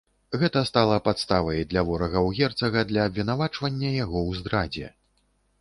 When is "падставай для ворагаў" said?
1.07-2.31